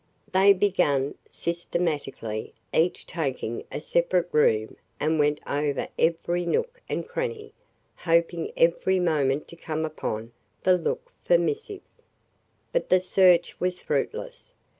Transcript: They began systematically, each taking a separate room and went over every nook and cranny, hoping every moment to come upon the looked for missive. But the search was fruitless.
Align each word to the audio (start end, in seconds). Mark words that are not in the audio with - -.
They 0.31 0.51
began 0.53 1.13
systematically, 1.29 2.55
each 2.73 3.05
taking 3.05 3.65
a 3.71 3.79
separate 3.79 4.29
room 4.31 4.75
and 4.99 5.19
went 5.19 5.39
over 5.45 5.89
every 5.99 6.43
nook 6.47 6.81
and 6.89 7.07
cranny, 7.07 7.53
hoping 7.97 8.51
every 8.57 8.99
moment 8.99 9.47
to 9.49 9.55
come 9.55 9.85
upon 9.85 10.31
the 10.63 10.75
looked 10.75 11.11
for 11.23 11.37
missive. 11.37 11.81
But 12.71 12.89
the 12.89 12.99
search 12.99 13.59
was 13.59 13.79
fruitless. 13.79 14.55